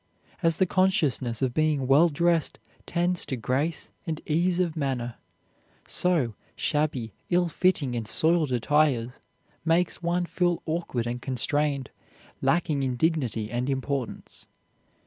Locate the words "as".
0.41-0.55